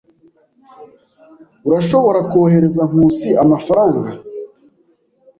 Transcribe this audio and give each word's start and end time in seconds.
Urashobora 1.67 2.19
kohereza 2.31 2.81
Nkusi 2.89 3.29
amafaranga. 3.43 4.09